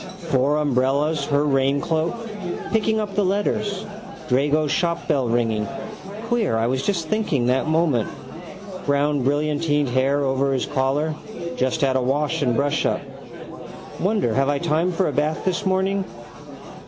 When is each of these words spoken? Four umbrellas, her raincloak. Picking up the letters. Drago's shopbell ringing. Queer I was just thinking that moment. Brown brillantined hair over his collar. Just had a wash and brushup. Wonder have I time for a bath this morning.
Four 0.31 0.57
umbrellas, 0.57 1.25
her 1.25 1.43
raincloak. 1.45 2.15
Picking 2.71 2.99
up 2.99 3.13
the 3.13 3.23
letters. 3.23 3.85
Drago's 4.27 4.71
shopbell 4.71 5.27
ringing. 5.31 5.67
Queer 6.27 6.57
I 6.57 6.65
was 6.65 6.81
just 6.83 7.07
thinking 7.07 7.45
that 7.45 7.67
moment. 7.67 8.09
Brown 8.87 9.23
brillantined 9.23 9.89
hair 9.89 10.23
over 10.23 10.53
his 10.53 10.65
collar. 10.65 11.13
Just 11.55 11.81
had 11.81 11.95
a 11.95 12.01
wash 12.01 12.41
and 12.41 12.55
brushup. 12.57 13.01
Wonder 13.99 14.33
have 14.33 14.49
I 14.49 14.57
time 14.57 14.91
for 14.91 15.07
a 15.07 15.11
bath 15.13 15.45
this 15.45 15.67
morning. 15.67 16.03